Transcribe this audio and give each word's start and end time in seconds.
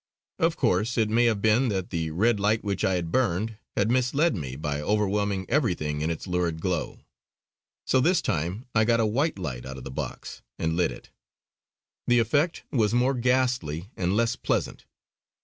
Of 0.39 0.57
course 0.57 0.97
it 0.97 1.11
may 1.11 1.25
have 1.25 1.43
been 1.43 1.67
that 1.69 1.91
the 1.91 2.09
red 2.09 2.39
light 2.39 2.63
which 2.63 2.83
I 2.83 2.95
had 2.95 3.11
burned 3.11 3.59
had 3.77 3.91
misled 3.91 4.35
me 4.35 4.55
by 4.55 4.81
overwhelming 4.81 5.45
everything 5.47 6.01
in 6.01 6.09
its 6.09 6.25
lurid 6.25 6.59
glow. 6.59 7.01
So 7.85 7.99
this 7.99 8.19
time 8.19 8.65
I 8.73 8.83
got 8.83 8.99
a 8.99 9.05
white 9.05 9.37
light 9.37 9.63
out 9.63 9.77
of 9.77 9.83
the 9.83 9.91
box 9.91 10.41
and 10.57 10.75
lit 10.75 10.91
it. 10.91 11.11
The 12.07 12.17
effect 12.17 12.63
was 12.71 12.95
more 12.95 13.13
ghastly 13.13 13.91
and 13.95 14.15
less 14.17 14.35
pleasant. 14.35 14.87